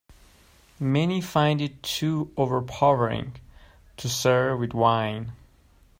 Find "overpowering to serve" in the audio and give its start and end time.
2.35-4.59